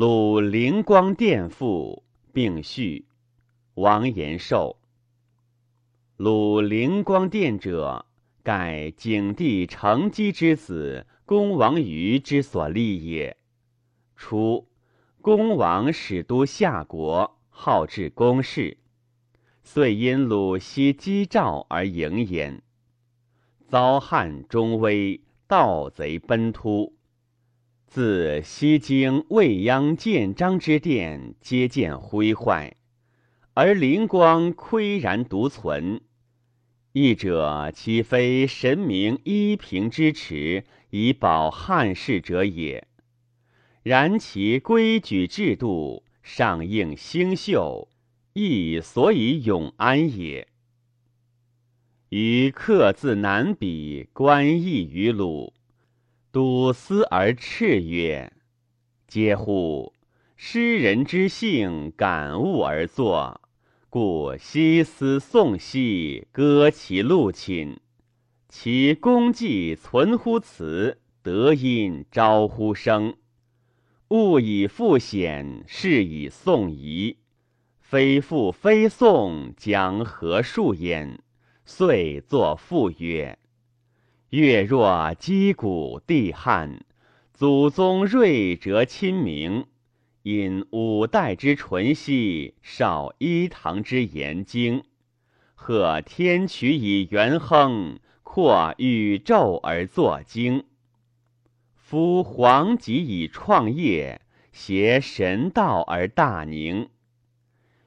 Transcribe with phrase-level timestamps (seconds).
[0.00, 3.06] 鲁灵光殿赋，并序。
[3.74, 4.78] 王延寿。
[6.16, 8.06] 鲁灵光殿者，
[8.44, 13.36] 盖景帝承基之子公王瑜之所立也。
[14.14, 14.68] 初，
[15.20, 18.78] 公王始都夏国，好治公事，
[19.64, 22.62] 遂因鲁西击赵而营焉。
[23.66, 26.97] 遭汉中威，盗贼奔突。
[27.88, 32.76] 自西京未央建章之殿，皆见灰坏，
[33.54, 36.02] 而灵光岿然独存。
[36.92, 42.86] 义者岂非神明依凭之持，以保汉室者也？
[43.82, 47.88] 然其规矩制度上应星宿，
[48.34, 50.46] 亦所以永安也。
[52.10, 55.54] 于客自南比，观义于鲁，
[56.30, 58.30] 笃思而赤曰
[59.08, 59.94] ：“嗟乎！
[60.36, 63.40] 诗人之性，感悟而作。”
[63.88, 67.80] 故西思宋兮，歌其陆寝。
[68.50, 73.16] 其功绩存乎辞，德音昭乎声。
[74.08, 77.16] 物以复显，事以宋夷。
[77.80, 81.22] 非复非宋，将何数焉？
[81.64, 83.37] 遂作赋曰
[84.30, 86.84] ：“月若击鼓帝汉，
[87.32, 89.66] 祖宗睿哲亲明。”
[90.24, 94.84] 引五代之淳熙，少一唐之严经，
[95.54, 100.64] 贺天曲以元亨，扩宇宙而作经。
[101.74, 104.20] 夫皇极以创业，
[104.52, 106.90] 挟神道而大宁。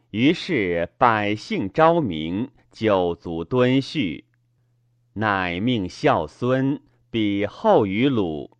[0.09, 4.25] 于是百姓昭明，九族敦序，
[5.13, 8.57] 乃命孝孙比后于鲁，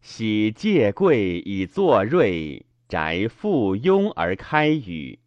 [0.00, 2.66] 喜借贵以作瑞。
[2.88, 5.18] 宅附庸而开宇，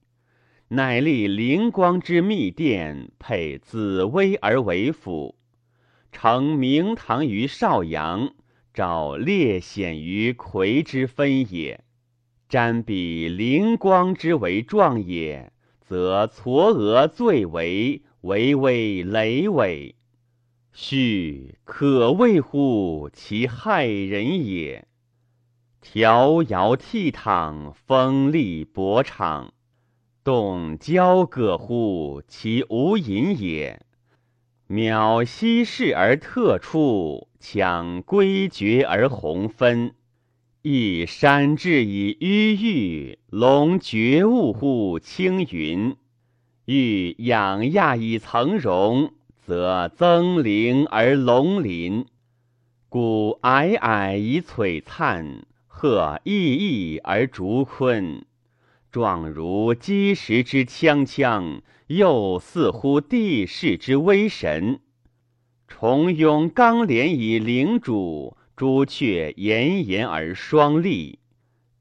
[0.69, 5.35] 乃立灵光之密殿，配紫薇而为府，
[6.09, 8.33] 成明堂于少阳，
[8.73, 11.83] 找列显于魁之分也。
[12.49, 19.95] 瞻比灵光之为壮也，则嵯峨最为巍巍累巍，
[20.71, 24.87] 须可谓乎其害人也。
[25.81, 29.53] 调摇倜傥，锋利博敞，
[30.23, 32.21] 动交葛乎？
[32.27, 33.81] 其无隐也。
[34.67, 39.95] 渺兮视而特出，强规绝而宏分。
[40.61, 45.95] 一山志以迂郁，龙觉悟乎青云。
[46.65, 49.13] 欲仰亚以层容，
[49.49, 52.05] 则增灵而龙鳞。
[52.87, 55.43] 故皑皑以璀璨。
[55.65, 58.21] 鹤熠熠而逐鲲，
[58.91, 64.81] 状如积石之锵锵，又似乎地势之威神。
[65.67, 71.17] 重拥刚连以领主，朱雀炎炎而双立。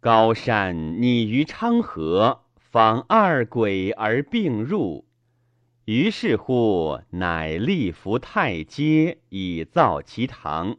[0.00, 5.07] 高山拟于昌河，仿二轨而并入。
[5.88, 10.76] 于是乎，乃立伏太阶，以造其堂。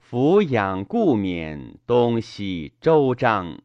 [0.00, 3.60] 俯仰顾冕，东西周章，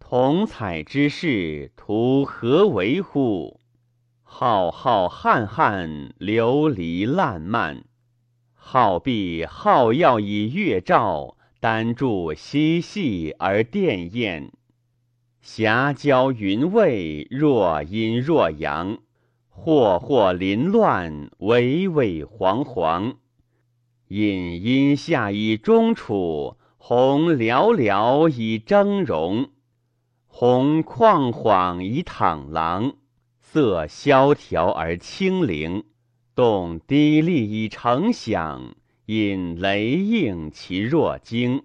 [0.00, 3.60] 同采之事，图何为乎？
[4.24, 7.84] 浩浩瀚瀚，流离烂漫。
[8.52, 14.50] 浩碧浩耀以月照，丹柱嬉戏而殿宴。
[15.40, 18.98] 霞娇云蔚，若阴若阳，
[19.58, 23.16] 霍霍林乱，巍巍惶惶。
[24.08, 29.48] 隐阴下以中处，红寥寥以峥嵘，
[30.28, 32.92] 红旷恍以淌廊，
[33.40, 35.84] 色萧条而清灵，
[36.36, 41.64] 动低丽以成响，引雷应其若惊。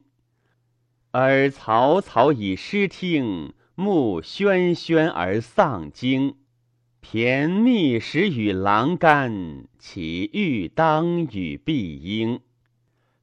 [1.12, 6.36] 耳嘈嘈以失听，目眩眩而丧惊。
[7.02, 12.40] 骈密实与琅干，其欲当与必应。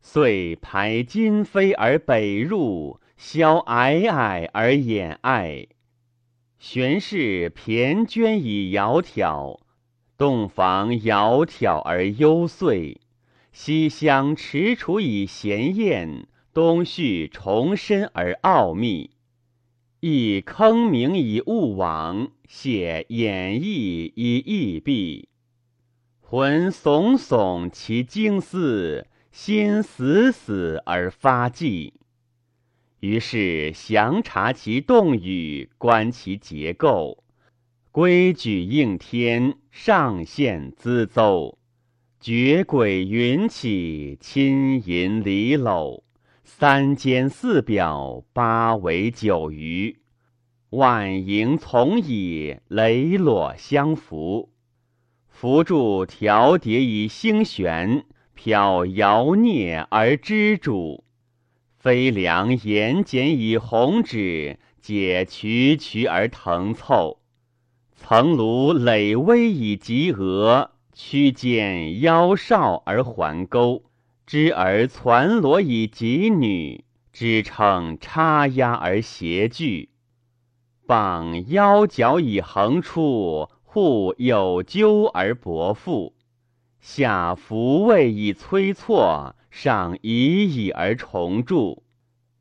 [0.00, 5.68] 遂排金飞而北入，萧皑皑而掩爱。
[6.58, 9.60] 玄氏骈娟以窈窕，
[10.18, 12.98] 洞房窈窕而幽邃。
[13.52, 19.10] 西厢踟蹰以闲宴，东煦重申而奥秘。
[20.00, 25.28] 亦坑明以物往，谢掩翳以异弊。
[26.20, 31.94] 魂悚悚其惊思，心死死而发悸。
[33.00, 37.24] 于是详察其动语，观其结构，
[37.90, 41.58] 规矩应天，上限资邹，
[42.20, 46.04] 绝轨云起，亲吟离搂，
[46.50, 49.98] 三间四表，八围九余，
[50.70, 54.48] 万萦从以，磊裸相扶。
[55.28, 61.04] 扶助调叠以星悬，飘摇孽而知主。
[61.76, 67.18] 飞梁延简以红纸，解渠渠而腾凑；
[67.94, 73.82] 层庐累微以及额，曲肩腰少而环钩；
[74.28, 76.84] 织而攒罗以及女，
[77.14, 79.88] 支撑插压而谐句；
[80.86, 86.12] 绑腰脚以横出，护有纠而薄腹；
[86.78, 89.34] 下扶位以催错。
[89.50, 91.82] 上以以而重铸，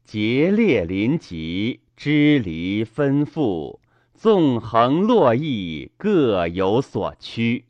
[0.04, 3.80] 节列临集，支离分复，
[4.14, 7.67] 纵横络绎，各有所趋。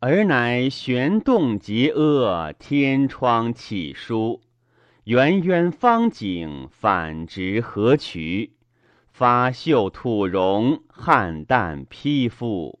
[0.00, 4.40] 而乃玄洞结阿，天窗启疏，
[5.02, 8.52] 圆渊方景，反直合渠，
[9.10, 12.78] 发秀吐容，汉淡披肤，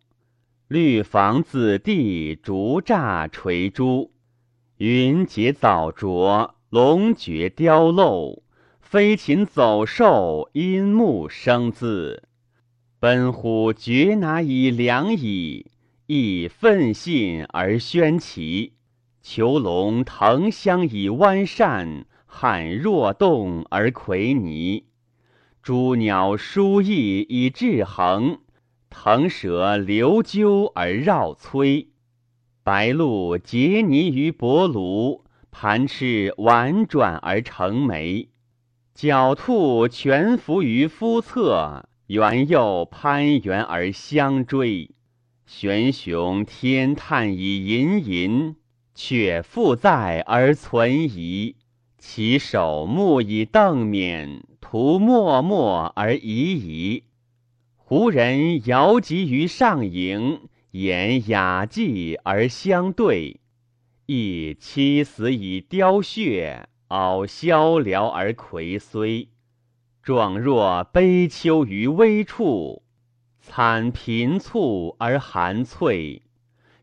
[0.68, 4.12] 绿房子地，竹栅垂珠。
[4.76, 8.42] 云结早着，龙绝雕镂；
[8.80, 12.28] 飞禽走兽，阴木生字。
[13.00, 15.66] 奔虎绝拿以良矣，
[16.10, 18.72] 亦奋信而宣奇；
[19.20, 24.86] 囚龙腾香以弯善，汉若动而魁泥。
[25.62, 28.38] 诸鸟殊异以制衡，
[28.88, 31.88] 腾蛇流鸠而绕摧。
[32.62, 38.28] 白鹭结泥于薄炉，盘翅婉转而成眉；
[38.96, 44.90] 狡兔蜷伏于肤侧，猿幼攀援而相追。
[45.48, 48.56] 玄雄天叹以吟吟，
[48.94, 51.56] 却复在而存疑。
[51.96, 57.04] 其首目以瞪冕，图默默而疑疑。
[57.76, 60.42] 胡人遥集于上营。
[60.72, 63.40] 言雅迹而相对，
[64.04, 69.28] 亦妻死以凋血，敖萧寥而魁虽。
[70.02, 72.82] 状若悲秋于微处，
[73.48, 76.20] 惨贫促而寒翠。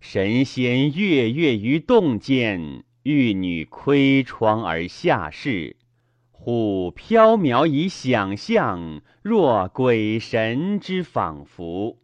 [0.02, 5.76] 神仙跃跃于洞间，玉女窥窗而下视。
[6.32, 12.00] 忽缥缈以想象，若鬼神之仿佛。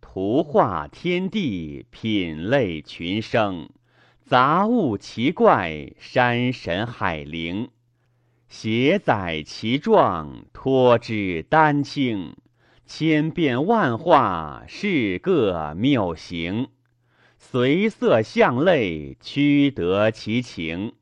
[0.00, 3.70] 图画天地，品类群生，
[4.24, 7.70] 杂物奇怪，山神海灵，
[8.48, 12.36] 携载其状，托之丹青，
[12.86, 16.68] 千变万化，是各谬形，
[17.38, 20.92] 随色相类，曲得其情。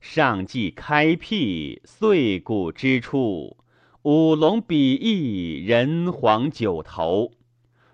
[0.00, 3.56] 上既开辟，岁古之初，
[4.02, 7.32] 五龙比翼，人皇九头。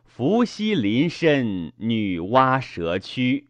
[0.05, 3.49] 伏羲临身，女娲蛇躯，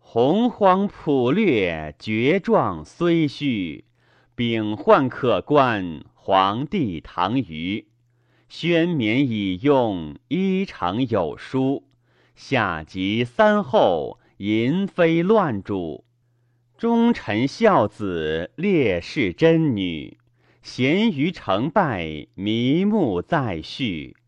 [0.00, 3.84] 洪荒普略，绝状虽虚，
[4.34, 7.86] 秉幻可观，黄帝唐虞，
[8.54, 11.84] 宣冕以用，衣裳有书，
[12.36, 16.04] 下及三后，淫妃乱主，
[16.76, 20.18] 忠臣孝子，烈士贞女，
[20.60, 24.18] 贤于成败，迷目再续。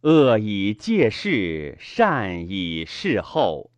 [0.00, 3.70] 恶以戒事，善以事后。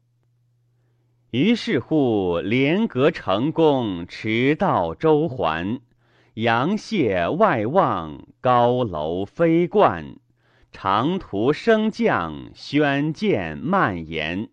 [1.33, 5.81] 于是乎，连阁成功，驰道周环，
[6.39, 10.19] 阳榭外望，高楼飞冠，
[10.71, 14.49] 长途升降，轩涧蔓延，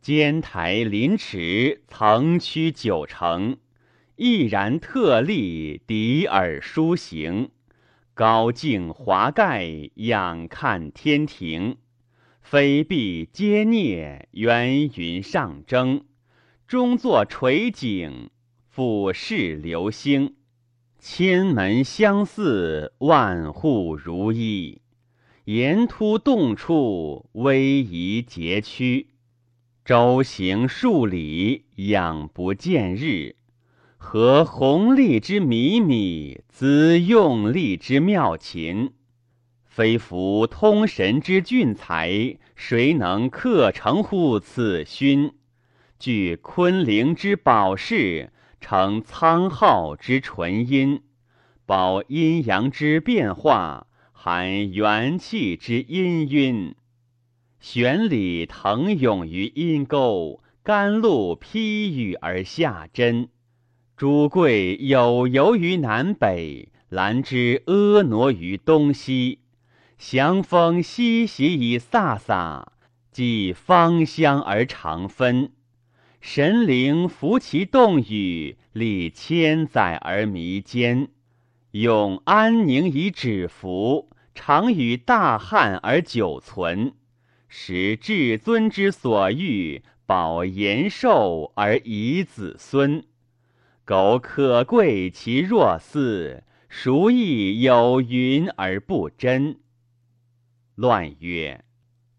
[0.00, 3.56] 尖台临池，层曲九成，
[4.14, 7.50] 毅然特立，涤尔舒行。
[8.14, 11.78] 高静华盖，仰看天庭；
[12.40, 16.04] 飞壁皆孽，圆云上征。
[16.68, 18.30] 中作垂景，
[18.68, 20.36] 俯视流星。
[21.06, 24.80] 千门相似，万户如一。
[25.44, 29.08] 岩突洞处，逶迤节曲。
[29.84, 33.36] 周行数里，仰不见日。
[33.98, 38.92] 何弘历之靡靡，子用力之妙琴。
[39.66, 45.32] 非夫通神之俊才，谁能克成乎此勋？
[45.98, 48.32] 具昆陵之宝饰，
[48.64, 51.02] 成苍浩之纯阴，
[51.66, 56.72] 保阴阳之变化，含元气之氤氲。
[57.60, 63.28] 玄理腾涌于阴沟，甘露披雨而下针。
[63.98, 69.40] 朱桂有游于南北，兰芝婀娜于东西。
[69.98, 72.64] 祥风习习以飒飒，
[73.12, 75.52] 即芳香而长分。
[76.26, 81.08] 神灵服其动语，历千载而弥坚。
[81.72, 86.94] 永安宁以止服，常与大汉而久存。
[87.46, 93.04] 使至尊之所欲，保延寿而遗子孙。
[93.84, 99.58] 苟可贵其若斯，孰亦有云而不真？
[100.74, 101.62] 乱曰：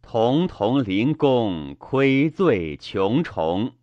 [0.03, 3.73] 彤彤临宫，窥醉琼重。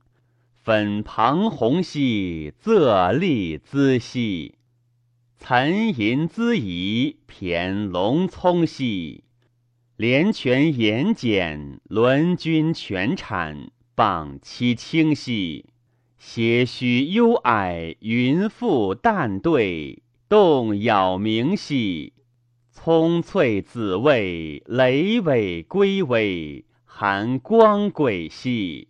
[0.65, 4.53] 粉庞红兮，仄丽滋兮；
[5.37, 9.25] 岑银滋仪，骈龙葱兮。
[9.97, 15.65] 连泉言简，纶君全产，傍其清兮。
[16.17, 22.13] 些许幽霭，云覆淡对，动杳冥兮。
[22.71, 28.87] 葱翠紫蔚，雷尾龟微，含光轨兮。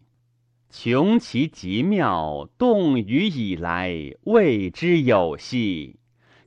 [0.75, 5.97] 穷其极妙，动于以来，未之有兮。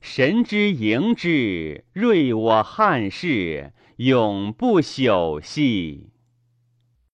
[0.00, 3.72] 神之迎之，瑞我汉室。
[3.98, 6.10] 永不朽兮。